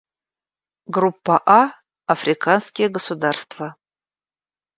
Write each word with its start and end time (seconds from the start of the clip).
Группа 0.87 1.37
А— 1.45 1.75
Африканские 2.07 2.89
государства. 2.89 3.75